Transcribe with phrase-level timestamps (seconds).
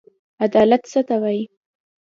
[0.45, 1.43] عدالت څه ته وايي.